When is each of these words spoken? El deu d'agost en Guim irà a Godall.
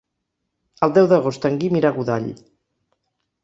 El 0.87 0.95
deu 0.95 1.09
d'agost 1.11 1.47
en 1.51 1.59
Guim 1.65 1.79
irà 1.83 1.95
a 1.95 1.97
Godall. 2.01 2.29